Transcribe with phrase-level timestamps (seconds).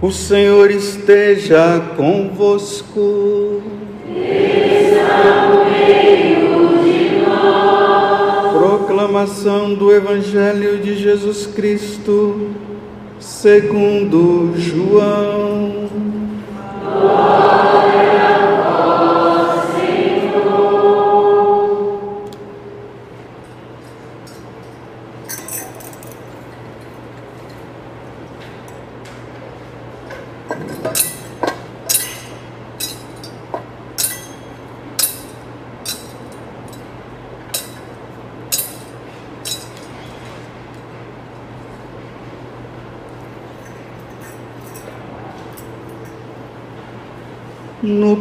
[0.00, 3.60] O Senhor esteja convosco.
[6.84, 8.52] De nós.
[8.52, 12.50] Proclamação do Evangelho de Jesus Cristo,
[13.18, 15.88] segundo João.
[16.84, 18.07] Glória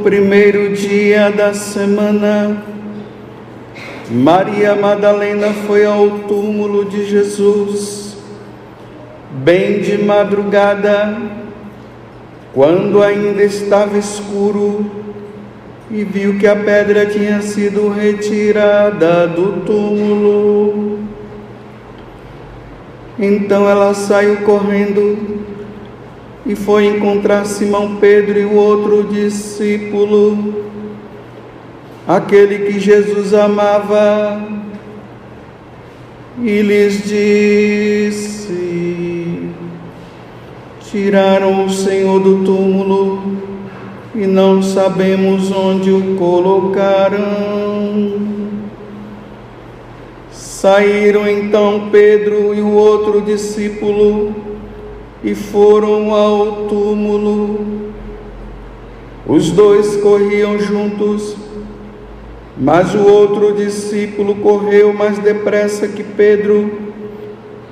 [0.03, 2.63] primeiro dia da semana,
[4.09, 8.17] Maria Madalena foi ao túmulo de Jesus,
[9.43, 11.17] bem de madrugada,
[12.53, 14.89] quando ainda estava escuro,
[15.89, 20.99] e viu que a pedra tinha sido retirada do túmulo.
[23.19, 25.56] Então ela saiu correndo
[26.47, 30.63] e foi encontrar Simão Pedro e o outro discípulo,
[32.07, 34.41] aquele que Jesus amava,
[36.41, 38.37] e lhes disse:
[40.89, 43.35] Tiraram o Senhor do túmulo
[44.15, 47.25] e não sabemos onde o colocaram.
[50.31, 54.46] Saíram então Pedro e o outro discípulo
[55.27, 57.91] e foram ao túmulo.
[59.27, 61.35] Os dois corriam juntos,
[62.57, 66.71] mas o outro discípulo correu mais depressa que Pedro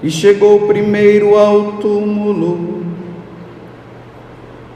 [0.03, 2.84] e chegou primeiro ao túmulo.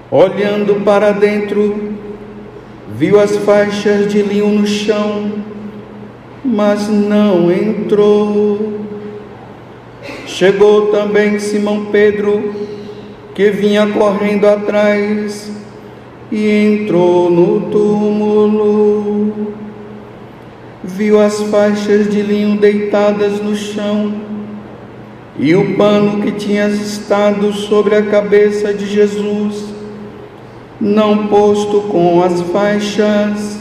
[0.09, 1.95] Olhando para dentro,
[2.95, 5.33] viu as faixas de linho no chão,
[6.45, 8.87] mas não entrou.
[10.25, 12.53] Chegou também Simão Pedro,
[13.35, 15.51] que vinha correndo atrás,
[16.31, 19.53] e entrou no túmulo.
[20.83, 24.29] Viu as faixas de linho deitadas no chão
[25.39, 29.73] e o pano que tinha estado sobre a cabeça de Jesus,
[30.81, 33.57] não posto com as faixas,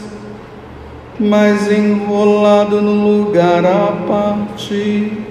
[1.17, 5.28] mas enrolado no lugar à parte.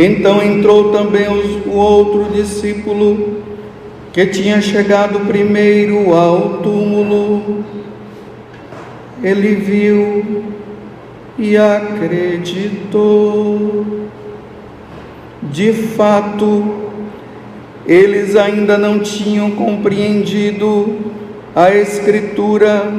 [0.00, 3.38] Então entrou também o outro discípulo
[4.12, 7.64] que tinha chegado primeiro ao túmulo.
[9.20, 10.44] Ele viu
[11.36, 12.86] e acreditou.
[15.42, 16.76] De fato,
[17.84, 20.96] eles ainda não tinham compreendido
[21.56, 22.92] a Escritura,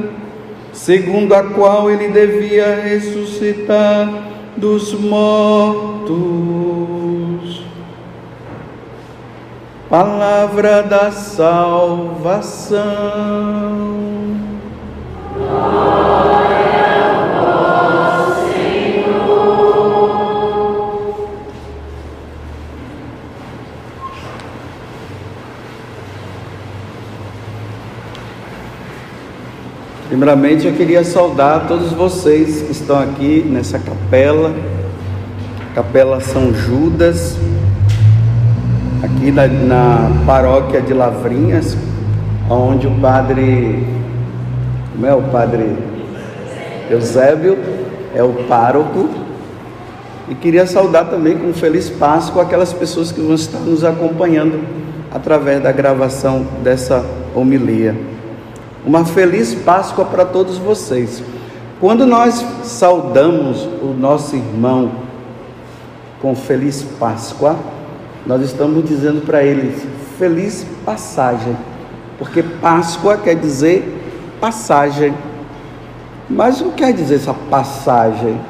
[0.74, 4.29] segundo a qual ele devia ressuscitar
[4.60, 6.20] dos mortos.
[9.90, 12.80] Palavra da salvação.
[30.20, 34.54] Primeiramente, eu queria saudar todos vocês que estão aqui nessa capela,
[35.74, 37.38] Capela São Judas,
[39.02, 41.78] aqui na, na paróquia de Lavrinhas,
[42.50, 43.88] onde o padre,
[44.92, 45.78] como é o padre
[46.90, 47.58] Eusébio,
[48.14, 49.08] é o pároco,
[50.28, 54.60] e queria saudar também com feliz Páscoa aquelas pessoas que vão estar nos acompanhando
[55.14, 58.19] através da gravação dessa homilia.
[58.90, 61.22] Uma feliz Páscoa para todos vocês.
[61.80, 64.90] Quando nós saudamos o nosso irmão
[66.20, 67.56] com feliz Páscoa,
[68.26, 69.80] nós estamos dizendo para ele
[70.18, 71.56] feliz passagem,
[72.18, 73.96] porque Páscoa quer dizer
[74.42, 75.14] passagem.
[76.28, 78.42] Mas o que quer dizer essa passagem?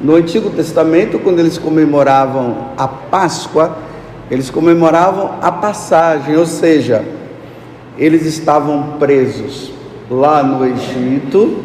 [0.00, 3.76] No Antigo Testamento, quando eles comemoravam a Páscoa,
[4.30, 7.04] eles comemoravam a passagem, ou seja,
[7.98, 9.72] eles estavam presos
[10.10, 11.56] lá no Egito,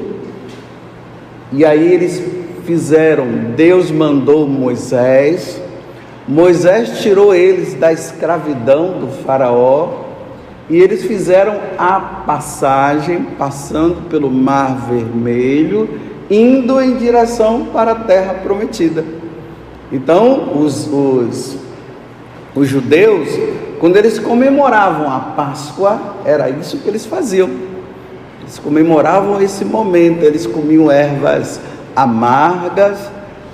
[1.51, 2.21] e aí eles
[2.65, 3.25] fizeram,
[3.55, 5.61] Deus mandou Moisés,
[6.27, 10.05] Moisés tirou eles da escravidão do Faraó,
[10.69, 15.89] e eles fizeram a passagem, passando pelo Mar Vermelho,
[16.29, 19.05] indo em direção para a terra prometida.
[19.89, 21.57] Então, os, os,
[22.53, 23.29] os judeus
[23.79, 27.49] quando eles comemoravam a Páscoa, era isso que eles faziam.
[28.41, 31.59] Eles comemoravam esse momento, eles comiam ervas
[31.95, 32.97] amargas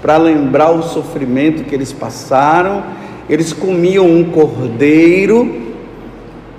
[0.02, 2.84] para lembrar o sofrimento que eles passaram.
[3.30, 5.74] Eles comiam um cordeiro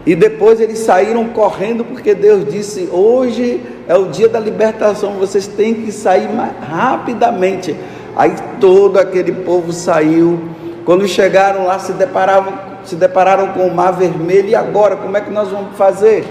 [0.05, 5.47] e depois eles saíram correndo porque Deus disse: "Hoje é o dia da libertação, vocês
[5.47, 6.29] têm que sair
[6.69, 7.75] rapidamente".
[8.17, 10.41] Aí todo aquele povo saiu.
[10.85, 14.97] Quando chegaram lá se deparavam se depararam com o mar vermelho, e agora?
[14.97, 16.25] Como é que nós vamos fazer?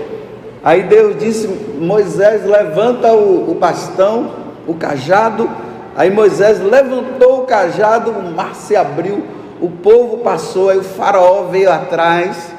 [0.64, 4.32] Aí Deus disse: Moisés, levanta o, o bastão,
[4.68, 5.50] o cajado.
[5.96, 9.24] Aí Moisés levantou o cajado, o mar se abriu,
[9.62, 12.52] o povo passou, aí o faraó veio atrás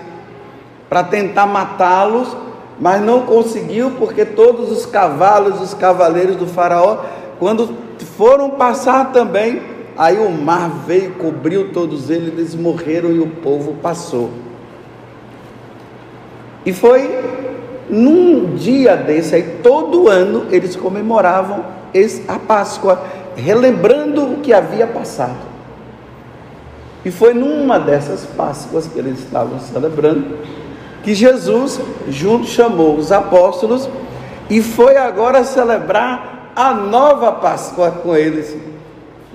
[0.88, 2.36] para tentar matá-los,
[2.78, 6.98] mas não conseguiu, porque todos os cavalos, os cavaleiros do faraó,
[7.40, 7.74] quando
[8.16, 13.74] foram passar também, Aí o mar veio, cobriu todos eles, eles morreram e o povo
[13.80, 14.30] passou.
[16.66, 17.08] E foi
[17.88, 21.64] num dia desse aí, todo ano eles comemoravam
[22.26, 23.04] a Páscoa,
[23.36, 25.36] relembrando o que havia passado.
[27.04, 30.38] E foi numa dessas Páscoas que eles estavam celebrando
[31.04, 33.88] que Jesus junto chamou os apóstolos
[34.48, 38.56] e foi agora celebrar a nova Páscoa com eles.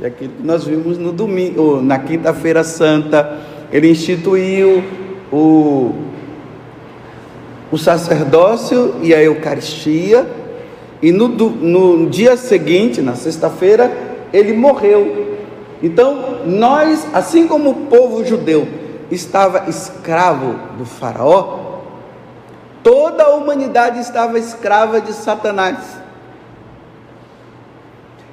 [0.02, 3.38] E aquilo que nós vimos no domingo, na quinta-feira santa,
[3.70, 4.82] ele instituiu
[5.30, 5.94] o,
[7.70, 10.26] o sacerdócio e a Eucaristia,
[11.02, 13.92] e no, no dia seguinte, na sexta-feira,
[14.32, 15.38] ele morreu.
[15.84, 18.68] Então, nós, assim como o povo judeu
[19.12, 21.82] estava escravo do Faraó,
[22.82, 25.99] toda a humanidade estava escrava de Satanás.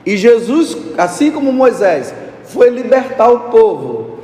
[0.07, 2.15] E Jesus, assim como Moisés,
[2.45, 4.21] foi libertar o povo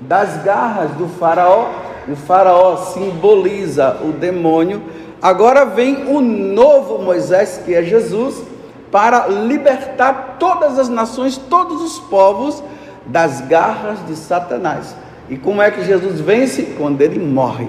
[0.00, 1.68] das garras do Faraó,
[2.08, 4.82] o Faraó simboliza o demônio.
[5.20, 8.42] Agora vem o novo Moisés, que é Jesus,
[8.90, 12.62] para libertar todas as nações, todos os povos
[13.04, 14.96] das garras de Satanás.
[15.28, 16.62] E como é que Jesus vence?
[16.78, 17.68] Quando ele morre.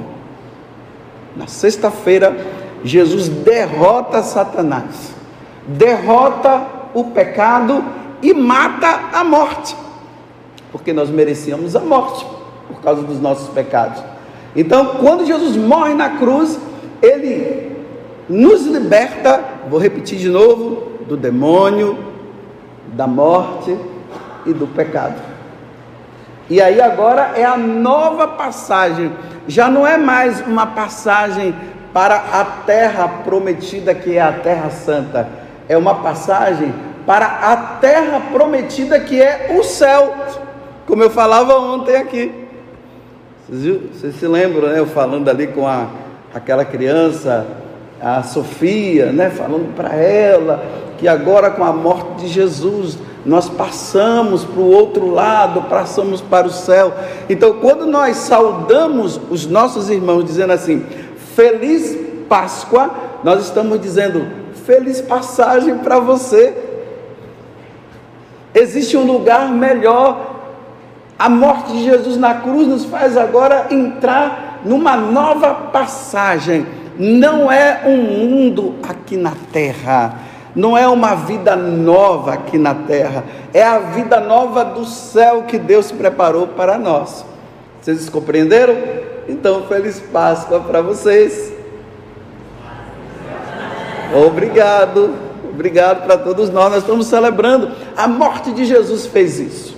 [1.36, 2.36] Na sexta-feira,
[2.84, 5.12] Jesus derrota Satanás,
[5.68, 7.84] derrota o pecado
[8.22, 9.76] e mata a morte,
[10.72, 12.26] porque nós merecíamos a morte
[12.68, 14.04] por causa dos nossos pecados.
[14.56, 16.60] Então, quando Jesus morre na cruz,
[17.02, 17.78] ele
[18.28, 21.98] nos liberta, vou repetir de novo, do demônio,
[22.94, 23.78] da morte
[24.46, 25.22] e do pecado.
[26.50, 29.12] E aí agora é a nova passagem,
[29.48, 31.54] já não é mais uma passagem
[31.94, 35.28] para a terra prometida que é a terra santa,
[35.68, 36.74] é uma passagem
[37.06, 40.14] para a terra prometida que é o céu,
[40.86, 42.48] como eu falava ontem aqui.
[43.50, 44.80] Vocês, se lembram, né?
[44.80, 45.88] Eu falando ali com a,
[46.34, 47.48] aquela criança,
[48.02, 49.30] a Sofia, né?
[49.30, 50.64] Falando para ela
[50.98, 56.48] que agora com a morte de Jesus nós passamos para o outro lado, passamos para
[56.48, 56.94] o céu.
[57.30, 60.86] Então, quando nós saudamos os nossos irmãos dizendo assim,
[61.36, 61.98] feliz
[62.28, 62.90] Páscoa,
[63.24, 64.26] nós estamos dizendo
[64.68, 66.54] feliz passagem para você.
[68.54, 70.36] Existe um lugar melhor.
[71.18, 76.68] A morte de Jesus na cruz nos faz agora entrar numa nova passagem.
[77.00, 80.16] Não é um mundo aqui na terra,
[80.56, 85.60] não é uma vida nova aqui na terra, é a vida nova do céu que
[85.60, 87.24] Deus preparou para nós.
[87.80, 88.76] Vocês compreenderam?
[89.30, 91.57] Então, feliz Páscoa para vocês.
[94.14, 95.14] Obrigado,
[95.50, 96.72] obrigado para todos nós.
[96.72, 99.78] Nós estamos celebrando a morte de Jesus fez isso.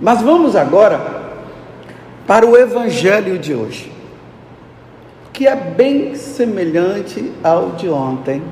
[0.00, 1.22] Mas vamos agora
[2.26, 3.92] para o evangelho de hoje,
[5.32, 8.42] que é bem semelhante ao de ontem.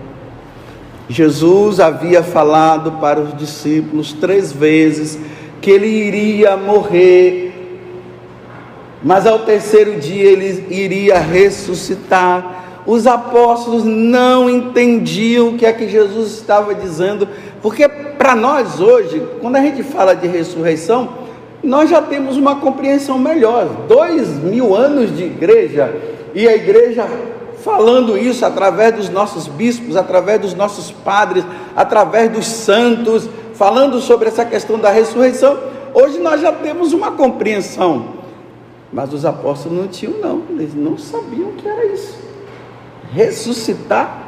[1.08, 5.18] Jesus havia falado para os discípulos três vezes
[5.60, 7.52] que ele iria morrer,
[9.02, 15.88] mas ao terceiro dia ele iria ressuscitar os apóstolos não entendiam o que é que
[15.88, 17.28] Jesus estava dizendo,
[17.62, 21.08] porque para nós hoje, quando a gente fala de ressurreição,
[21.62, 23.66] nós já temos uma compreensão melhor.
[23.87, 25.94] Dois mil anos de igreja
[26.34, 27.06] e a igreja
[27.62, 31.44] falando isso através dos nossos bispos, através dos nossos padres,
[31.76, 35.58] através dos santos, falando sobre essa questão da ressurreição.
[35.92, 38.20] Hoje nós já temos uma compreensão,
[38.90, 42.29] mas os apóstolos não tinham, não, eles não sabiam o que era isso
[43.12, 44.26] ressuscitar.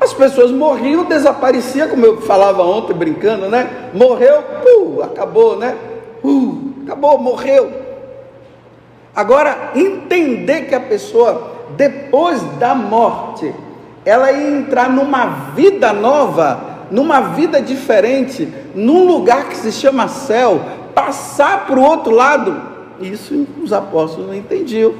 [0.00, 3.90] As pessoas morriam, desaparecia, como eu falava ontem brincando, né?
[3.94, 5.76] Morreu, uh, acabou, né?
[6.24, 7.70] Uh, acabou, morreu.
[9.14, 13.54] Agora, entender que a pessoa, depois da morte,
[14.04, 20.60] ela ia entrar numa vida nova, numa vida diferente, num lugar que se chama céu,
[20.94, 22.60] passar para o outro lado,
[23.00, 24.94] isso os apóstolos não entendiam.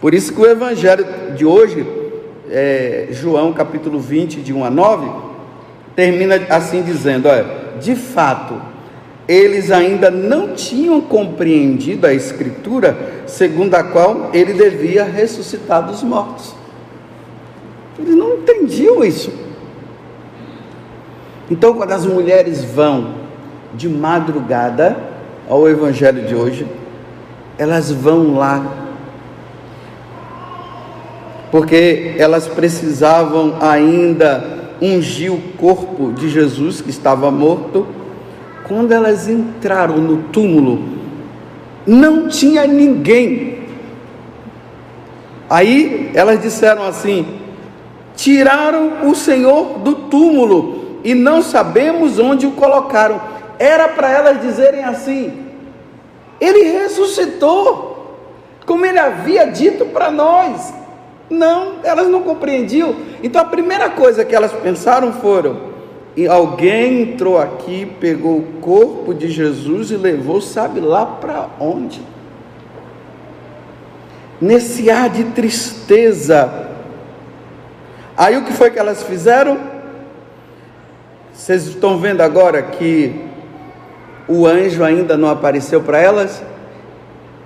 [0.00, 1.04] Por isso que o evangelho
[1.36, 1.86] de hoje,
[2.50, 5.08] é, João capítulo 20, de 1 a 9,
[5.96, 7.46] termina assim dizendo: olha,
[7.80, 8.60] de fato,
[9.28, 16.54] eles ainda não tinham compreendido a Escritura, segundo a qual ele devia ressuscitar dos mortos.
[17.98, 19.30] Eles não entendiam isso.
[21.50, 23.14] Então, quando as mulheres vão
[23.74, 24.96] de madrugada
[25.48, 26.66] ao Evangelho de hoje,
[27.58, 28.87] elas vão lá,
[31.50, 37.86] porque elas precisavam ainda ungir o corpo de Jesus que estava morto
[38.68, 40.98] quando elas entraram no túmulo,
[41.86, 43.66] não tinha ninguém.
[45.48, 47.26] Aí elas disseram assim:
[48.14, 53.20] tiraram o Senhor do túmulo e não sabemos onde o colocaram.
[53.58, 55.32] Era para elas dizerem assim:
[56.38, 58.18] Ele ressuscitou,
[58.66, 60.74] como ele havia dito para nós.
[61.30, 62.94] Não, elas não compreendiam.
[63.22, 65.68] Então a primeira coisa que elas pensaram foram:
[66.16, 72.02] e alguém entrou aqui, pegou o corpo de Jesus e levou, sabe lá para onde?
[74.40, 76.68] Nesse ar de tristeza.
[78.16, 79.58] Aí o que foi que elas fizeram?
[81.32, 83.24] Vocês estão vendo agora que
[84.26, 86.42] o anjo ainda não apareceu para elas?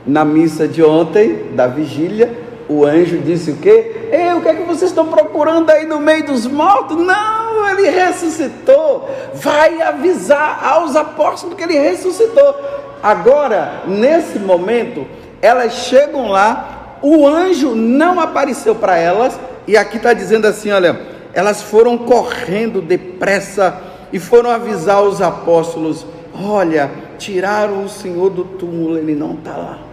[0.07, 2.42] Na missa de ontem, da vigília,
[2.73, 4.09] o anjo disse o quê?
[4.11, 6.97] Ei, o que é que vocês estão procurando aí no meio dos mortos?
[6.97, 9.09] Não, ele ressuscitou.
[9.35, 12.55] Vai avisar aos apóstolos que ele ressuscitou.
[13.03, 15.07] Agora, nesse momento,
[15.41, 21.01] elas chegam lá, o anjo não apareceu para elas, e aqui está dizendo assim: olha,
[21.35, 23.77] elas foram correndo depressa
[24.13, 29.92] e foram avisar os apóstolos: olha, tiraram o Senhor do túmulo, ele não está lá.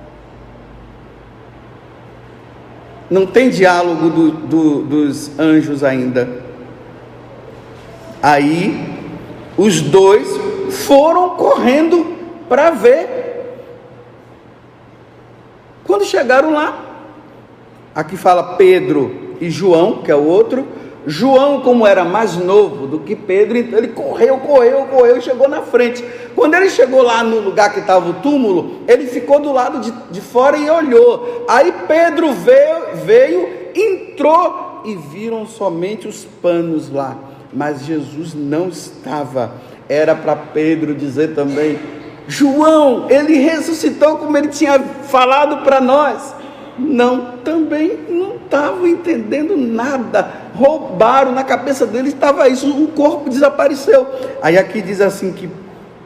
[3.09, 6.29] Não tem diálogo do, do, dos anjos ainda.
[8.21, 8.87] Aí,
[9.57, 10.27] os dois
[10.71, 12.15] foram correndo
[12.47, 13.19] para ver.
[15.83, 16.85] Quando chegaram lá,
[17.95, 20.67] aqui fala Pedro e João, que é o outro.
[21.07, 25.47] João, como era mais novo do que Pedro, então ele correu, correu, correu e chegou
[25.47, 26.03] na frente.
[26.35, 29.91] Quando ele chegou lá no lugar que estava o túmulo, ele ficou do lado de,
[30.11, 31.45] de fora e olhou.
[31.47, 37.17] Aí Pedro veio, veio, entrou e viram somente os panos lá.
[37.51, 39.51] Mas Jesus não estava.
[39.87, 41.79] Era para Pedro dizer também:
[42.27, 46.35] João, ele ressuscitou como ele tinha falado para nós.
[46.79, 50.31] Não, também não estavam entendendo nada.
[50.55, 54.07] Roubaram, na cabeça deles estava isso, o corpo desapareceu.
[54.41, 55.49] Aí aqui diz assim que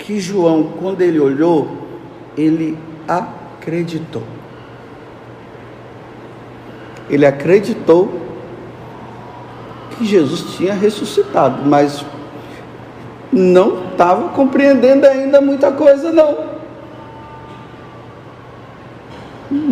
[0.03, 1.69] que João, quando ele olhou,
[2.37, 2.77] ele
[3.07, 4.23] acreditou.
[7.09, 8.21] Ele acreditou
[9.91, 12.05] que Jesus tinha ressuscitado, mas
[13.31, 16.52] não estava compreendendo ainda muita coisa, não.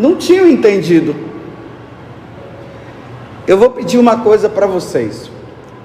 [0.02, 1.16] Não tinham entendido.
[3.48, 5.30] Eu vou pedir uma coisa para vocês.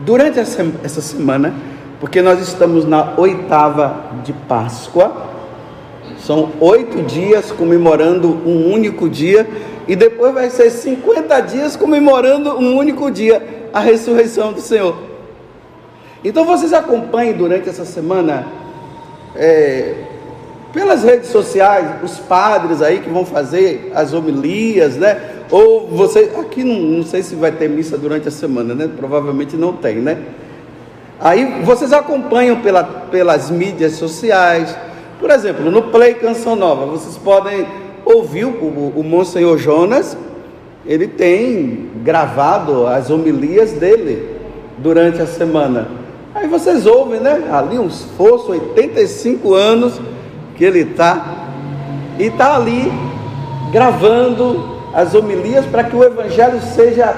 [0.01, 1.53] Durante essa, essa semana,
[2.01, 5.13] porque nós estamos na oitava de Páscoa,
[6.19, 9.47] são oito dias comemorando um único dia,
[9.87, 14.97] e depois vai ser 50 dias comemorando um único dia, a ressurreição do Senhor.
[16.25, 18.47] Então vocês acompanhem durante essa semana,
[19.35, 20.06] é,
[20.77, 25.19] pelas redes sociais, os padres aí que vão fazer as homilias, né?
[25.51, 28.87] Ou você, aqui não, não sei se vai ter missa durante a semana, né?
[28.95, 30.19] Provavelmente não tem, né?
[31.19, 34.77] Aí vocês acompanham pela, pelas mídias sociais,
[35.19, 37.67] por exemplo, no Play Canção Nova, vocês podem
[38.05, 40.15] ouvir o, o, o Monsenhor Jonas,
[40.85, 44.29] ele tem gravado as homilias dele
[44.77, 45.89] durante a semana.
[46.35, 47.49] Aí vocês ouvem, né?
[47.51, 49.99] Ali um esforço, 85 anos
[50.57, 51.37] que ele está,
[52.19, 52.91] e está ali
[53.71, 57.15] gravando as homilias para que o Evangelho seja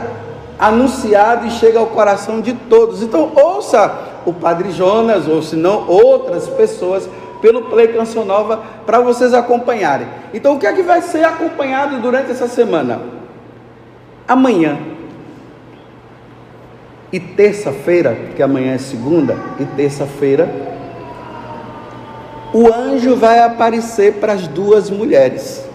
[0.59, 3.03] anunciado e chega ao coração de todos.
[3.03, 3.95] Então, ouça
[4.27, 7.09] o Padre Jonas, ou se não, outras pessoas,
[7.41, 10.09] pelo Play Canção Nova, para vocês acompanharem.
[10.35, 13.01] Então, o que é que vai ser acompanhado durante essa semana?
[14.27, 14.77] Amanhã
[17.13, 20.49] e terça-feira, que amanhã é segunda, e terça-feira,
[22.53, 25.69] o anjo vai aparecer para as duas mulheres.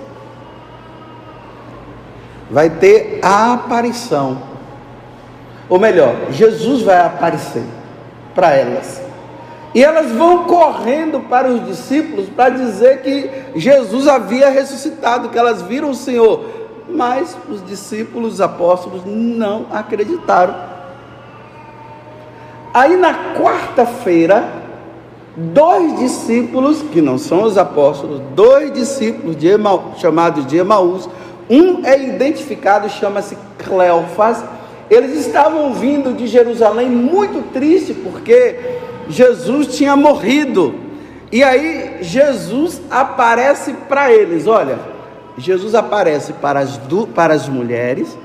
[2.53, 4.37] vai ter a aparição.
[5.67, 7.63] Ou melhor, Jesus vai aparecer
[8.35, 9.01] para elas.
[9.73, 15.63] E elas vão correndo para os discípulos para dizer que Jesus havia ressuscitado, que elas
[15.63, 16.45] viram o Senhor.
[16.87, 20.53] Mas os discípulos, os apóstolos, não acreditaram.
[22.71, 24.62] Aí na quarta-feira,
[25.35, 29.47] dois discípulos, que não são os apóstolos, dois discípulos de
[29.97, 31.09] chamados de Emaús,
[31.49, 34.43] um é identificado, chama-se Cleofas.
[34.89, 38.59] Eles estavam vindo de Jerusalém muito triste porque
[39.09, 40.75] Jesus tinha morrido.
[41.31, 44.45] E aí Jesus aparece para eles.
[44.47, 44.77] Olha,
[45.37, 46.79] Jesus aparece para as,
[47.13, 48.17] para as mulheres,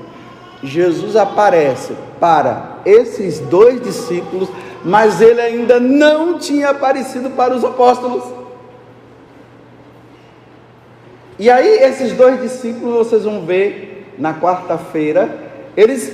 [0.61, 4.49] Jesus aparece para esses dois discípulos,
[4.83, 8.23] mas ele ainda não tinha aparecido para os apóstolos.
[11.37, 15.29] E aí, esses dois discípulos, vocês vão ver na quarta-feira,
[15.75, 16.11] eles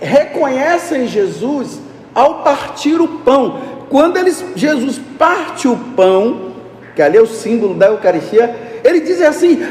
[0.00, 1.80] reconhecem Jesus
[2.14, 3.60] ao partir o pão.
[3.88, 6.52] Quando eles, Jesus parte o pão,
[6.94, 8.54] que ali é o símbolo da Eucaristia,
[8.84, 9.62] ele diz assim: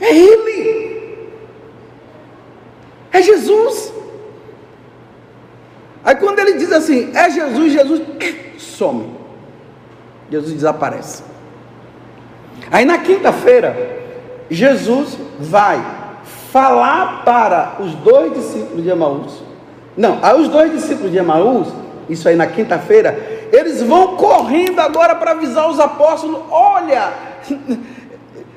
[0.00, 1.28] é Ele,
[3.12, 3.92] é Jesus.
[6.04, 8.02] Aí quando ele diz assim, é Jesus, Jesus
[8.58, 9.10] some.
[10.30, 11.22] Jesus desaparece.
[12.70, 13.98] Aí na quinta-feira,
[14.50, 15.82] Jesus vai
[16.52, 19.42] falar para os dois discípulos de Emaús.
[19.96, 21.68] Não, aí os dois discípulos de Emaús,
[22.08, 27.12] isso aí na quinta-feira, eles vão correndo agora para avisar os apóstolos: olha,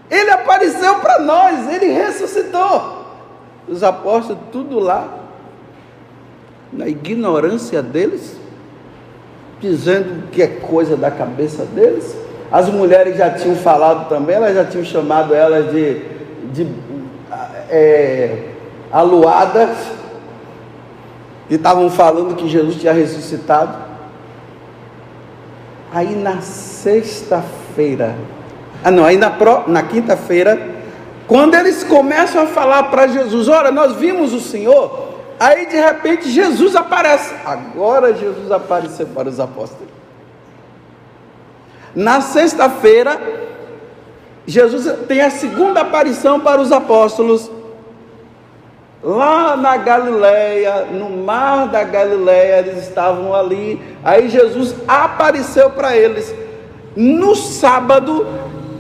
[0.10, 3.02] ele apareceu para nós, ele ressuscitou.
[3.68, 5.08] Os apóstolos, tudo lá,
[6.72, 8.36] na ignorância deles,
[9.60, 12.16] dizendo que é coisa da cabeça deles.
[12.52, 16.02] As mulheres já tinham falado também, elas já tinham chamado elas de,
[16.52, 16.68] de
[17.70, 18.50] é,
[18.92, 19.70] aluadas,
[21.50, 23.78] e estavam falando que Jesus tinha ressuscitado.
[25.94, 28.16] Aí na sexta-feira,
[28.84, 29.32] ah não, aí na,
[29.68, 30.58] na quinta-feira,
[31.28, 35.11] quando eles começam a falar para Jesus: Olha, nós vimos o Senhor,
[35.42, 37.34] Aí de repente Jesus aparece.
[37.44, 39.90] Agora Jesus apareceu para os apóstolos.
[41.96, 43.20] Na sexta-feira,
[44.46, 47.50] Jesus tem a segunda aparição para os apóstolos.
[49.02, 53.82] Lá na Galileia, no mar da Galileia, eles estavam ali.
[54.04, 56.32] Aí Jesus apareceu para eles.
[56.96, 58.28] No sábado,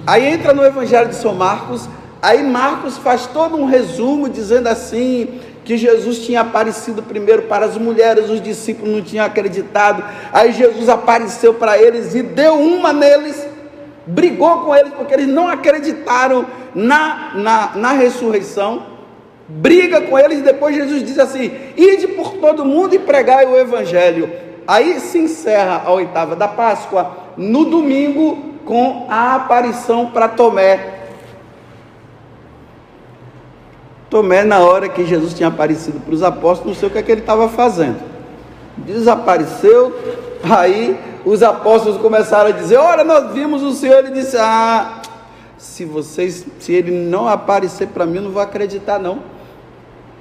[0.05, 1.89] aí entra no Evangelho de São Marcos.
[2.21, 7.77] Aí Marcos faz todo um resumo dizendo assim: que Jesus tinha aparecido primeiro para as
[7.77, 10.03] mulheres, os discípulos não tinham acreditado.
[10.33, 13.47] Aí Jesus apareceu para eles e deu uma neles,
[14.05, 18.85] brigou com eles porque eles não acreditaram na, na, na ressurreição.
[19.47, 23.57] Briga com eles e depois Jesus diz assim: ide por todo mundo e pregai o
[23.57, 24.29] evangelho.
[24.67, 31.00] Aí se encerra a oitava da Páscoa, no domingo, com a aparição para Tomé.
[34.11, 37.01] Tomé, na hora que Jesus tinha aparecido para os apóstolos, não sei o que, é
[37.01, 37.95] que ele estava fazendo.
[38.79, 39.95] Desapareceu,
[40.43, 43.99] aí os apóstolos começaram a dizer: Olha, nós vimos o Senhor.
[43.99, 45.01] Ele disse: Ah,
[45.57, 49.19] se vocês, se ele não aparecer para mim, eu não vou acreditar, não.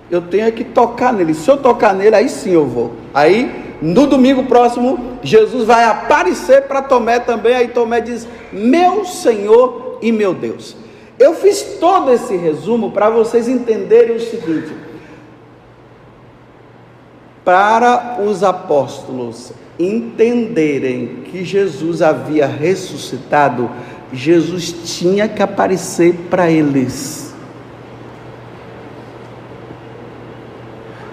[0.08, 1.34] Eu tenho que tocar nele.
[1.34, 2.92] Se eu tocar nele, aí sim eu vou.
[3.12, 7.56] Aí, no domingo próximo, Jesus vai aparecer para Tomé também.
[7.56, 10.76] Aí Tomé diz: Meu Senhor e meu Deus.
[11.20, 14.72] Eu fiz todo esse resumo para vocês entenderem o seguinte:
[17.44, 23.70] para os apóstolos entenderem que Jesus havia ressuscitado,
[24.10, 27.34] Jesus tinha que aparecer para eles.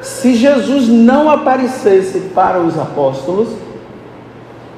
[0.01, 3.49] Se Jesus não aparecesse para os apóstolos,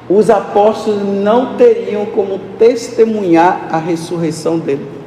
[0.08, 4.99] os apóstolos não teriam como testemunhar a ressurreição dele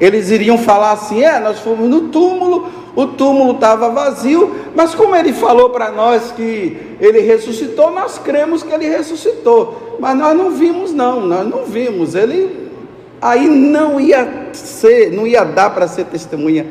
[0.00, 5.14] eles iriam falar assim: é, nós fomos no túmulo, o túmulo estava vazio, mas como
[5.14, 10.50] ele falou para nós que ele ressuscitou, nós cremos que ele ressuscitou, mas nós não
[10.52, 12.14] vimos, não, nós não vimos.
[12.14, 12.70] Ele
[13.20, 16.66] aí não ia ser, não ia dar para ser testemunha.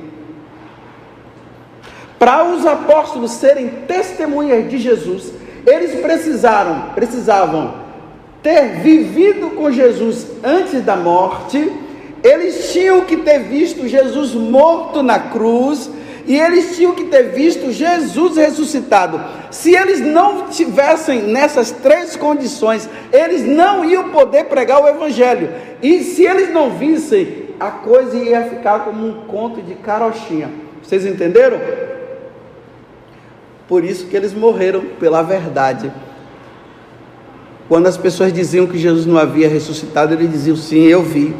[2.17, 5.31] Para os apóstolos serem testemunhas de Jesus,
[5.65, 7.75] eles precisaram, precisavam
[8.41, 11.71] ter vivido com Jesus antes da morte
[12.23, 15.89] eles tinham que ter visto Jesus morto na cruz
[16.25, 19.19] e eles tinham que ter visto Jesus ressuscitado.
[19.49, 25.49] Se eles não tivessem nessas três condições, eles não iam poder pregar o Evangelho.
[25.81, 30.49] E se eles não vissem a coisa ia ficar como um conto de carochinha.
[30.81, 31.59] Vocês entenderam?
[33.67, 35.91] Por isso que eles morreram pela verdade.
[37.67, 41.35] Quando as pessoas diziam que Jesus não havia ressuscitado, eles diziam sim, eu vi.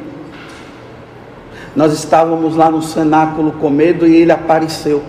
[1.76, 5.04] Nós estávamos lá no cenáculo com medo e ele apareceu,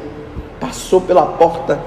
[0.61, 1.81] passou pela porta.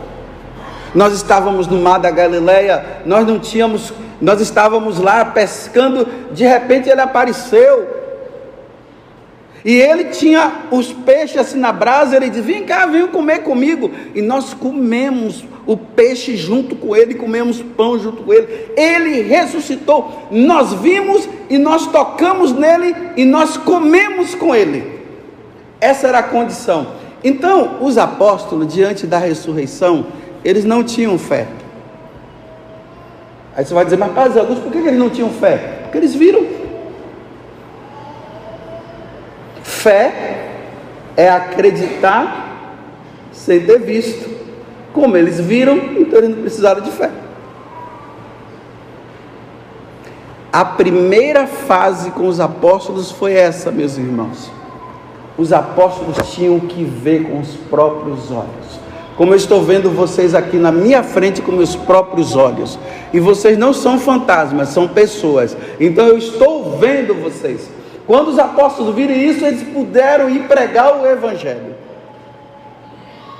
[0.94, 6.90] Nós estávamos no mar da Galileia, nós não tínhamos, nós estávamos lá pescando, de repente
[6.90, 8.02] ele apareceu.
[9.66, 13.92] E ele tinha os peixes assim na brasa, ele disse: Vem cá, vem comer comigo.
[14.14, 18.72] E nós comemos o peixe junto com ele, comemos pão junto com ele.
[18.76, 20.28] Ele ressuscitou.
[20.30, 25.02] Nós vimos e nós tocamos nele e nós comemos com ele.
[25.80, 26.88] Essa era a condição.
[27.24, 30.08] Então, os apóstolos, diante da ressurreição,
[30.44, 31.48] eles não tinham fé.
[33.56, 35.82] Aí você vai dizer, mas Padre Augusto, por que eles não tinham fé?
[35.84, 36.64] Porque eles viram
[39.84, 40.48] Fé
[41.18, 42.80] é acreditar
[43.34, 44.43] sem ter visto.
[44.94, 47.12] Como eles viram, então eles não precisaram de fé.
[50.52, 54.52] A primeira fase com os apóstolos foi essa, meus irmãos.
[55.36, 58.80] Os apóstolos tinham que ver com os próprios olhos.
[59.18, 62.78] Como eu estou vendo vocês aqui na minha frente com meus próprios olhos.
[63.12, 65.58] E vocês não são fantasmas, são pessoas.
[65.80, 67.68] Então eu estou vendo vocês.
[68.06, 71.73] Quando os apóstolos viram isso, eles puderam ir pregar o Evangelho.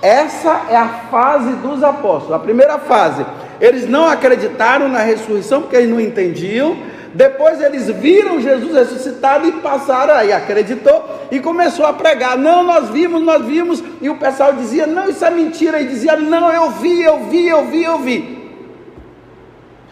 [0.04, 2.34] Essa é a fase dos apóstolos.
[2.34, 3.26] A primeira fase,
[3.62, 6.76] eles não acreditaram na ressurreição porque eles não entendiam.
[7.14, 12.38] Depois eles viram Jesus ressuscitado e passaram aí, acreditou e começou a pregar.
[12.38, 13.82] Não, nós vimos, nós vimos.
[14.02, 15.80] E o pessoal dizia: Não, isso é mentira.
[15.80, 18.52] E dizia: Não, eu vi, eu vi, eu vi, eu vi.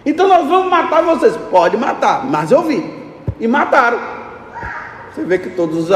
[0.05, 1.37] Então nós vamos matar vocês.
[1.49, 2.83] Pode matar, mas eu vi.
[3.39, 3.99] E mataram.
[5.15, 5.91] Você vê que todos os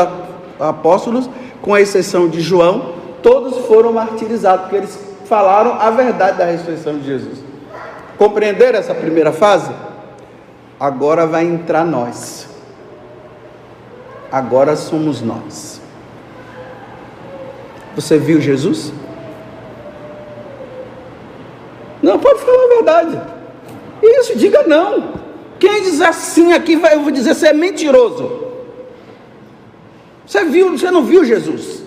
[0.58, 1.30] apóstolos,
[1.62, 2.95] com exceção de João,
[3.26, 7.40] todos foram martirizados, porque eles falaram a verdade da ressurreição de Jesus.
[8.20, 9.74] Compreenderam essa primeira fase?
[10.80, 12.48] Agora vai entrar nós.
[14.32, 15.82] Agora somos nós.
[17.96, 18.94] Você viu Jesus?
[22.04, 23.22] Não, pode falar a verdade.
[24.04, 25.16] Isso, diga não.
[25.60, 28.52] Quem diz assim aqui, eu vou dizer, você é mentiroso.
[30.28, 31.85] Você viu, você não viu Jesus.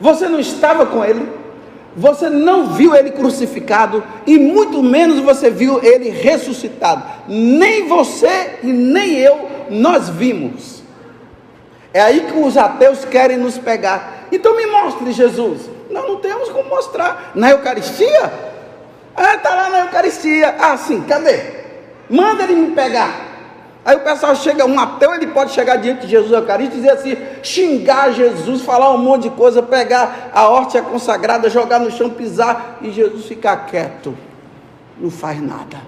[0.00, 1.28] Você não estava com ele.
[1.96, 7.02] Você não viu ele crucificado e muito menos você viu ele ressuscitado.
[7.26, 10.82] Nem você e nem eu nós vimos.
[11.92, 14.28] É aí que os ateus querem nos pegar.
[14.30, 15.68] Então me mostre Jesus.
[15.90, 17.32] Nós não temos como mostrar.
[17.34, 18.32] Na Eucaristia?
[19.16, 20.54] Ah, está lá na Eucaristia.
[20.58, 21.40] Ah, sim, cadê?
[22.08, 23.27] Manda ele me pegar.
[23.88, 26.92] Aí o pessoal chega, um ateu, ele pode chegar diante de Jesus Eucarístico e dizer
[26.92, 32.10] assim, xingar Jesus, falar um monte de coisa, pegar a hóstia consagrada, jogar no chão,
[32.10, 34.14] pisar e Jesus ficar quieto,
[35.00, 35.80] não faz nada.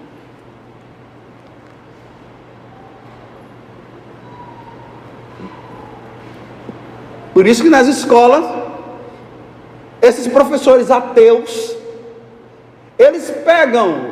[7.35, 8.43] Por isso que nas escolas,
[10.01, 11.75] esses professores ateus,
[12.97, 14.10] eles pegam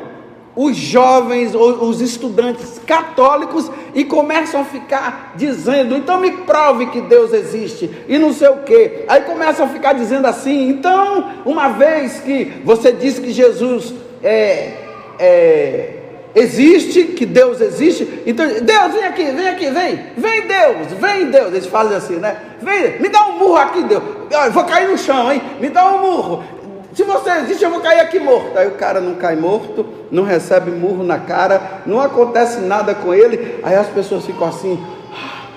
[0.55, 7.33] os jovens, os estudantes católicos e começam a ficar dizendo: então me prove que Deus
[7.33, 9.05] existe e não sei o que.
[9.07, 14.73] Aí começam a ficar dizendo assim: então, uma vez que você diz que Jesus é,
[15.19, 15.93] é,
[16.35, 21.47] existe, que Deus existe, então Deus vem aqui, vem aqui, vem, vem Deus, vem Deus.
[21.53, 22.37] Eles fazem assim, né?
[22.61, 24.03] Vem, me dá um murro aqui, Deus.
[24.29, 25.41] Eu vou cair no chão, hein?
[25.59, 26.58] Me dá um murro.
[26.93, 28.57] Se você existe, eu vou cair aqui morto.
[28.57, 33.13] Aí o cara não cai morto, não recebe murro na cara, não acontece nada com
[33.13, 33.59] ele.
[33.61, 34.83] Aí as pessoas ficam assim.
[35.13, 35.47] Ah,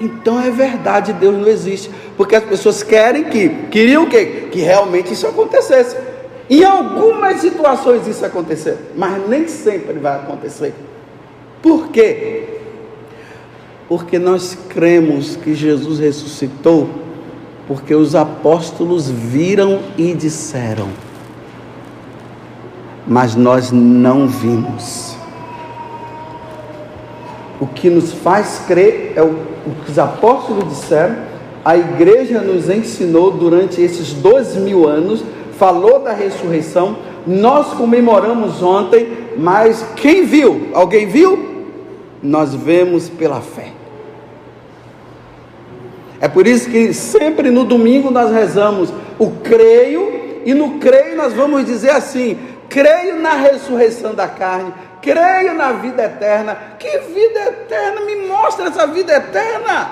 [0.00, 1.90] então é verdade, Deus não existe.
[2.16, 4.48] Porque as pessoas querem que, queriam o quê?
[4.50, 5.96] Que realmente isso acontecesse.
[6.48, 10.72] Em algumas situações isso acontecer, mas nem sempre vai acontecer.
[11.60, 12.44] Por quê?
[13.88, 16.88] Porque nós cremos que Jesus ressuscitou
[17.66, 20.88] porque os apóstolos viram e disseram,
[23.06, 25.16] mas nós não vimos.
[27.60, 29.30] O que nos faz crer é o,
[29.66, 31.16] o que os apóstolos disseram,
[31.64, 35.24] a igreja nos ensinou durante esses dois mil anos,
[35.58, 40.68] falou da ressurreição, nós comemoramos ontem, mas quem viu?
[40.72, 41.64] Alguém viu?
[42.22, 43.75] Nós vemos pela fé.
[46.20, 51.32] É por isso que sempre no domingo nós rezamos o creio, e no creio nós
[51.32, 56.56] vamos dizer assim: creio na ressurreição da carne, creio na vida eterna.
[56.78, 58.00] Que vida eterna?
[58.02, 59.90] Me mostra essa vida eterna.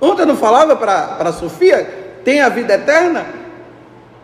[0.00, 1.84] Ontem eu não falava para a Sofia,
[2.24, 3.26] tem a vida eterna?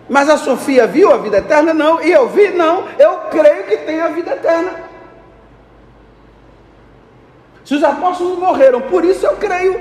[0.09, 1.73] Mas a Sofia viu a vida eterna?
[1.73, 2.03] Não.
[2.03, 2.51] E eu vi?
[2.51, 2.85] Não.
[2.99, 4.92] Eu creio que tem a vida eterna.
[7.65, 9.81] Se os apóstolos morreram, por isso eu creio.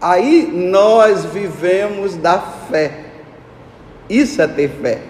[0.00, 3.04] Aí nós vivemos da fé.
[4.08, 5.00] Isso é ter fé.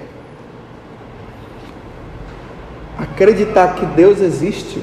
[2.99, 4.83] Acreditar que Deus existe.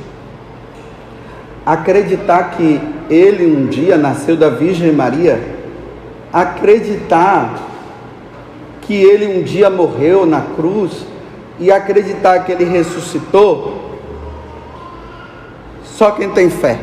[1.65, 5.41] Acreditar que Ele um dia nasceu da Virgem Maria.
[6.31, 7.59] Acreditar
[8.81, 11.05] que Ele um dia morreu na cruz.
[11.59, 13.92] E acreditar que Ele ressuscitou
[15.97, 16.79] só quem tem fé.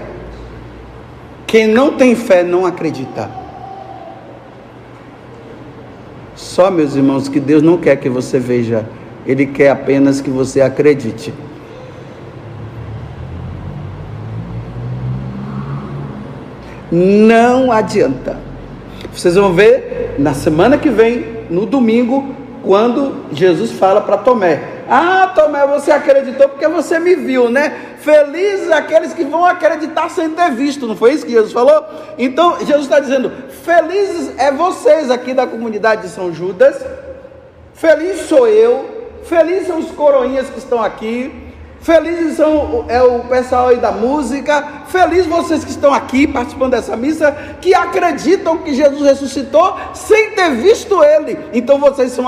[1.47, 3.29] Quem não tem fé não acredita.
[6.37, 8.87] Só, meus irmãos, que Deus não quer que você veja,
[9.27, 11.35] Ele quer apenas que você acredite.
[16.91, 18.39] Não adianta.
[19.13, 25.31] Vocês vão ver na semana que vem, no domingo, quando Jesus fala para Tomé: ah,
[25.33, 27.95] Tomé, você acreditou porque você me viu, né?
[28.01, 31.85] Felizes aqueles que vão acreditar sem ter visto, não foi isso que Jesus falou?
[32.19, 33.31] Então, Jesus está dizendo:
[33.63, 36.85] felizes é vocês aqui da comunidade de São Judas,
[37.73, 41.51] feliz sou eu, felizes são os coroinhas que estão aqui,
[41.81, 46.95] Felizes são é o pessoal aí da música, felizes vocês que estão aqui participando dessa
[46.95, 51.39] missa, que acreditam que Jesus ressuscitou sem ter visto ele.
[51.55, 52.27] Então vocês são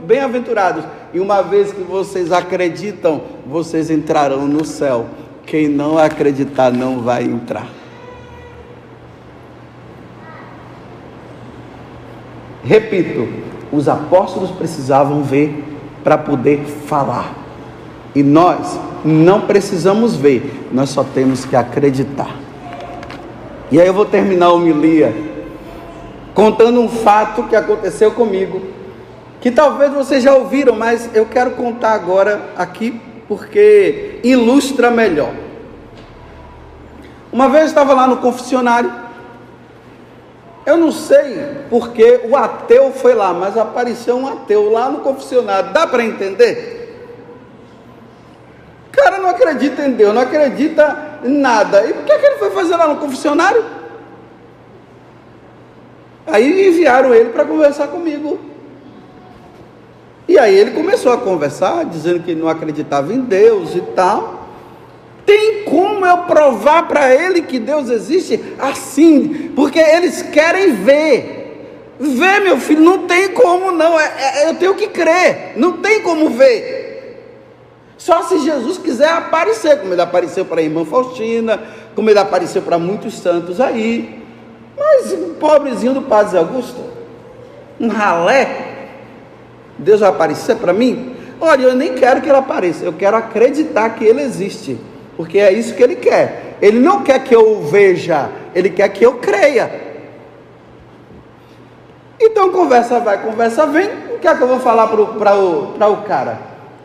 [0.00, 0.84] bem-aventurados.
[1.14, 5.06] E uma vez que vocês acreditam, vocês entrarão no céu.
[5.46, 7.68] Quem não acreditar não vai entrar.
[12.64, 13.28] Repito,
[13.70, 15.62] os apóstolos precisavam ver
[16.02, 17.32] para poder falar.
[18.12, 22.34] E nós não precisamos ver, nós só temos que acreditar.
[23.70, 25.14] E aí eu vou terminar a homilia
[26.34, 28.73] contando um fato que aconteceu comigo,
[29.44, 35.34] que talvez vocês já ouviram, mas eu quero contar agora aqui porque ilustra melhor.
[37.30, 38.90] Uma vez eu estava lá no confessionário,
[40.64, 45.74] eu não sei porque o ateu foi lá, mas apareceu um ateu lá no confessionário,
[45.74, 46.80] dá para entender?
[48.90, 51.84] cara não acredita em Deus, não acredita em nada.
[51.84, 53.62] E por que, que ele foi fazer lá no confessionário?
[56.26, 58.53] Aí enviaram ele para conversar comigo.
[60.26, 64.44] E aí ele começou a conversar, dizendo que não acreditava em Deus e tal.
[65.26, 68.42] Tem como eu provar para ele que Deus existe?
[68.58, 71.42] Assim, porque eles querem ver.
[71.98, 73.98] Ver, meu filho, não tem como não.
[73.98, 75.52] É, é, eu tenho que crer.
[75.56, 76.84] Não tem como ver.
[77.96, 81.62] Só se Jesus quiser aparecer, como ele apareceu para a irmã Faustina,
[81.94, 84.22] como ele apareceu para muitos santos aí.
[84.76, 86.82] Mas o pobrezinho do Padre Augusto,
[87.80, 88.73] um ralé,
[89.84, 91.14] Deus vai aparecer para mim?
[91.40, 94.78] Olha, eu nem quero que ele apareça, eu quero acreditar que ele existe,
[95.16, 96.56] porque é isso que ele quer.
[96.60, 99.70] Ele não quer que eu veja, ele quer que eu creia.
[102.18, 103.88] Então conversa vai, conversa vem.
[104.14, 106.38] O que é que eu vou falar para o, o cara?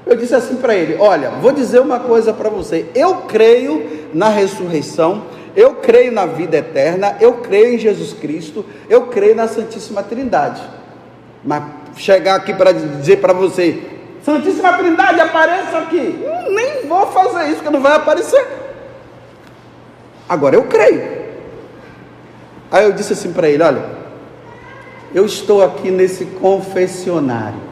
[0.06, 2.88] Eu disse assim para ele: Olha, vou dizer uma coisa para você.
[2.94, 5.24] Eu creio na ressurreição,
[5.56, 10.62] eu creio na vida eterna, eu creio em Jesus Cristo, eu creio na Santíssima Trindade.
[11.44, 11.64] Mas
[11.96, 13.82] chegar aqui para dizer para você:
[14.24, 16.24] Santíssima Trindade, apareça aqui.
[16.24, 18.46] Hum, nem vou fazer isso, que não vai aparecer.
[20.28, 21.20] Agora eu creio.
[22.72, 23.84] Aí eu disse assim para ele: Olha,
[25.14, 27.70] eu estou aqui nesse confessionário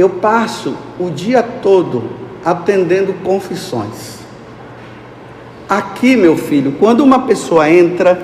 [0.00, 2.04] eu passo o dia todo
[2.44, 4.20] atendendo confissões.
[5.68, 8.20] Aqui, meu filho, quando uma pessoa entra,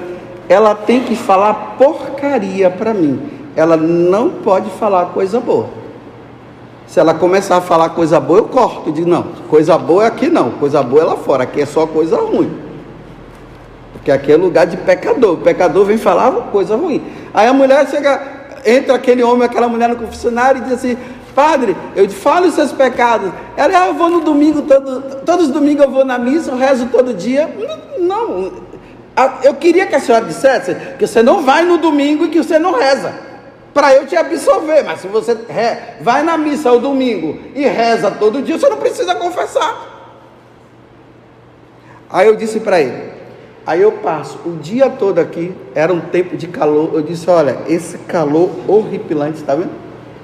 [0.48, 3.20] ela tem que falar porcaria para mim.
[3.56, 5.66] Ela não pode falar coisa boa.
[6.86, 8.90] Se ela começar a falar coisa boa, eu corto.
[8.90, 11.66] Eu digo, não, coisa boa é aqui não, coisa boa é lá fora, aqui é
[11.66, 12.66] só coisa ruim.
[13.92, 15.34] Porque aqui é lugar de pecador.
[15.34, 17.02] O pecador vem falar coisa ruim.
[17.34, 18.22] Aí a mulher chega,
[18.64, 20.96] entra aquele homem, aquela mulher no confessionário e diz assim:
[21.34, 23.32] Padre, eu te falo os seus pecados.
[23.56, 26.56] Ela, ah, eu vou no domingo, todo, todos os domingos eu vou na missa, eu
[26.56, 27.48] rezo todo dia.
[27.98, 28.52] Não,
[29.42, 32.58] eu queria que a senhora dissesse que você não vai no domingo e que você
[32.58, 33.12] não reza.
[33.76, 35.36] Para eu te absolver, mas se você
[36.00, 40.24] vai na missa ao domingo e reza todo dia, você não precisa confessar.
[42.08, 43.12] Aí eu disse para ele,
[43.66, 46.92] Aí eu passo o dia todo aqui, era um tempo de calor.
[46.94, 49.72] Eu disse: Olha, esse calor horripilante, está vendo?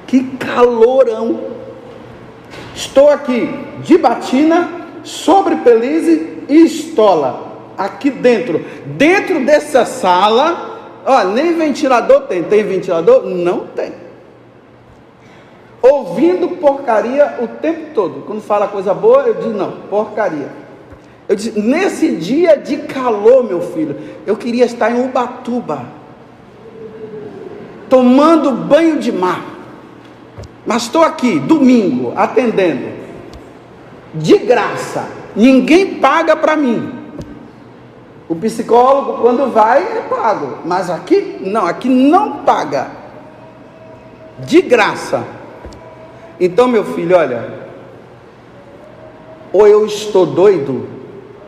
[0.07, 1.41] Que calorão!
[2.75, 7.53] Estou aqui de batina, sobre pelize e estola.
[7.77, 8.65] Aqui dentro.
[8.87, 10.71] Dentro dessa sala,
[11.05, 12.43] ó, nem ventilador tem.
[12.43, 13.27] Tem ventilador?
[13.27, 13.93] Não tem.
[15.83, 18.23] Ouvindo porcaria o tempo todo.
[18.25, 20.49] Quando fala coisa boa, eu digo não, porcaria.
[21.29, 25.85] Eu disse, nesse dia de calor, meu filho, eu queria estar em Ubatuba,
[27.88, 29.43] tomando banho de mar.
[30.67, 32.88] Mas estou aqui, domingo, atendendo,
[34.15, 37.02] de graça, ninguém paga para mim.
[38.33, 42.90] O psicólogo, quando vai, é pago, mas aqui não, aqui não paga,
[44.38, 45.23] de graça.
[46.40, 47.68] Então, meu filho, olha,
[49.53, 50.88] ou eu estou doido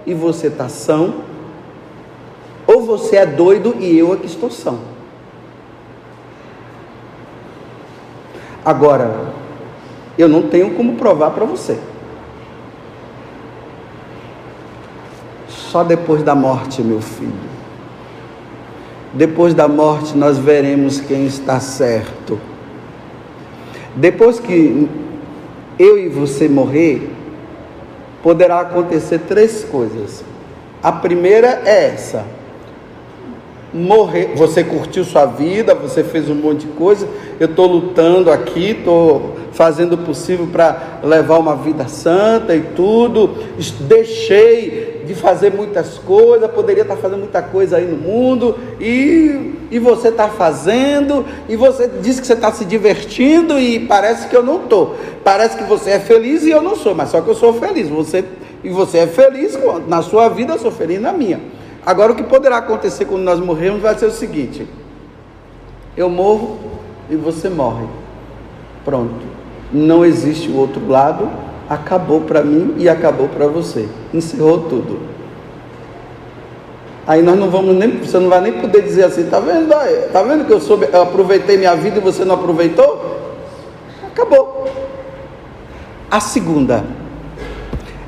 [0.04, 1.22] e você está são,
[2.66, 4.78] ou você é doido e eu aqui estou são.
[8.62, 9.32] Agora,
[10.18, 11.78] eu não tenho como provar para você.
[15.74, 17.32] Só depois da morte, meu filho.
[19.12, 22.38] Depois da morte nós veremos quem está certo.
[23.96, 24.88] Depois que
[25.76, 27.10] eu e você morrer,
[28.22, 30.24] poderá acontecer três coisas.
[30.80, 32.24] A primeira é essa:
[33.72, 34.30] morrer.
[34.36, 37.08] Você curtiu sua vida, você fez um monte de coisa.
[37.40, 43.42] Eu estou lutando aqui, estou fazendo o possível para levar uma vida santa e tudo.
[43.88, 49.54] Deixei de fazer muitas coisas, poderia estar tá fazendo muita coisa aí no mundo, e,
[49.70, 54.36] e você está fazendo, e você diz que você está se divertindo, e parece que
[54.36, 54.96] eu não estou.
[55.22, 57.88] Parece que você é feliz e eu não sou, mas só que eu sou feliz.
[57.88, 58.24] Você,
[58.62, 61.40] e você é feliz na sua vida, eu sou feliz na minha.
[61.84, 64.66] Agora, o que poderá acontecer quando nós morrermos vai ser o seguinte:
[65.96, 66.58] eu morro
[67.10, 67.86] e você morre.
[68.84, 69.34] Pronto.
[69.72, 71.28] Não existe o outro lado.
[71.68, 73.88] Acabou para mim e acabou para você.
[74.12, 75.00] Encerrou tudo.
[77.06, 79.68] Aí nós não vamos nem, você não vai nem poder dizer assim, tá vendo?
[80.12, 83.20] Tá vendo que eu, soube, eu aproveitei minha vida e você não aproveitou?
[84.06, 84.66] Acabou.
[86.10, 86.84] A segunda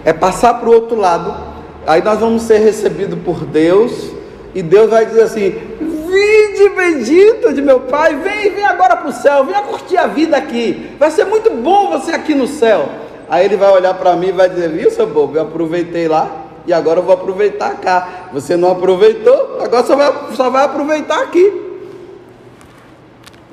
[0.05, 4.11] é passar para o outro lado Aí nós vamos ser recebidos por Deus,
[4.53, 9.13] e Deus vai dizer assim: Vinde bendito de meu Pai, vem, vem agora para o
[9.13, 12.89] céu, venha curtir a vida aqui, vai ser muito bom você aqui no céu.
[13.29, 16.45] Aí ele vai olhar para mim e vai dizer: Viu, seu bobo, eu aproveitei lá
[16.67, 18.29] e agora eu vou aproveitar cá.
[18.33, 21.63] Você não aproveitou, agora só vai, só vai aproveitar aqui.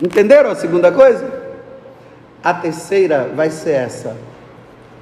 [0.02, 1.44] Entenderam a segunda coisa?
[2.44, 4.16] A terceira vai ser essa: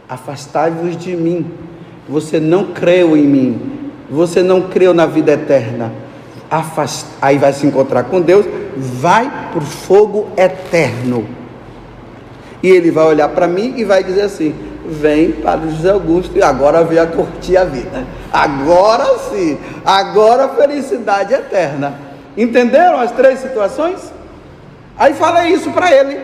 [0.07, 1.69] Afastai-vos de mim
[2.07, 5.91] você não creu em mim, você não creu na vida eterna.
[6.49, 7.05] Afast...
[7.21, 11.25] Aí vai se encontrar com Deus, vai para o fogo eterno.
[12.63, 14.53] E ele vai olhar para mim e vai dizer assim:
[14.85, 18.05] vem para o José Augusto e agora vem a curtir a vida.
[18.31, 21.95] Agora sim, agora felicidade eterna.
[22.37, 24.11] Entenderam as três situações?
[24.97, 26.19] Aí fala isso para ele.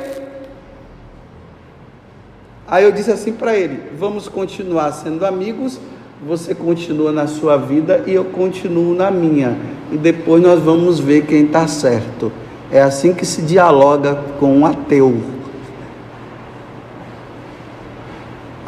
[2.68, 5.80] Aí eu disse assim para ele: vamos continuar sendo amigos,
[6.26, 9.58] você continua na sua vida e eu continuo na minha.
[9.92, 12.32] E depois nós vamos ver quem está certo.
[12.70, 15.37] É assim que se dialoga com um ateu.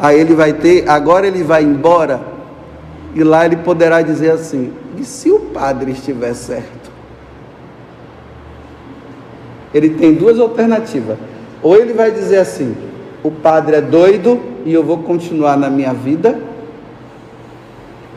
[0.00, 2.20] Aí ele vai ter, agora ele vai embora,
[3.14, 6.90] e lá ele poderá dizer assim: e se o padre estiver certo?
[9.74, 11.18] Ele tem duas alternativas.
[11.62, 12.74] Ou ele vai dizer assim:
[13.22, 16.40] o padre é doido e eu vou continuar na minha vida?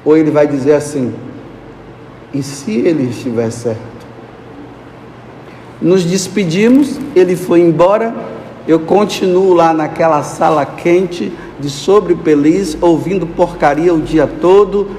[0.05, 1.13] Ou ele vai dizer assim:
[2.33, 3.81] e se ele estiver certo?
[5.81, 8.15] Nos despedimos, ele foi embora,
[8.65, 14.89] eu continuo lá naquela sala quente de sobre Peliz, ouvindo porcaria o dia todo.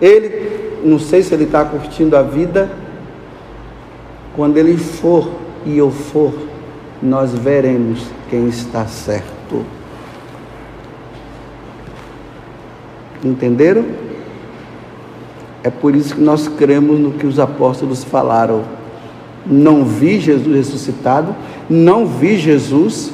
[0.00, 2.70] Ele, não sei se ele está curtindo a vida.
[4.34, 5.28] Quando ele for
[5.66, 6.32] e eu for,
[7.02, 9.64] nós veremos quem está certo.
[13.22, 13.84] Entenderam?
[15.62, 18.62] É por isso que nós cremos no que os apóstolos falaram.
[19.44, 21.34] Não vi Jesus ressuscitado,
[21.68, 23.12] não vi Jesus,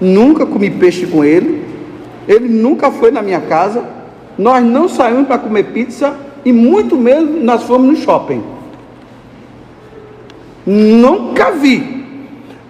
[0.00, 1.64] nunca comi peixe com ele,
[2.26, 3.84] ele nunca foi na minha casa,
[4.38, 8.42] nós não saímos para comer pizza e muito menos nós fomos no shopping.
[10.64, 12.04] Nunca vi,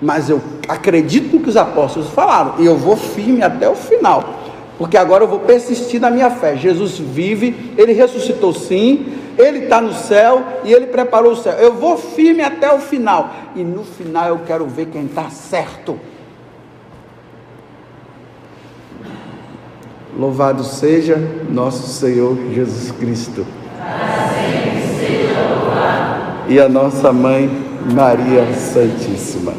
[0.01, 4.23] mas eu acredito no que os apóstolos falaram e eu vou firme até o final,
[4.79, 6.57] porque agora eu vou persistir na minha fé.
[6.57, 9.07] Jesus vive, ele ressuscitou sim,
[9.37, 11.55] ele está no céu e ele preparou o céu.
[11.55, 15.99] Eu vou firme até o final e no final eu quero ver quem está certo.
[20.19, 21.17] Louvado seja
[21.49, 23.47] nosso Senhor Jesus Cristo.
[26.49, 27.49] E a nossa mãe
[27.95, 29.53] Maria Santíssima.